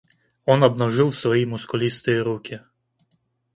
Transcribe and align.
Он 0.45 0.63
обнажил 0.63 1.11
свои 1.11 1.45
мускулистые 1.45 2.23
руки. 2.23 2.61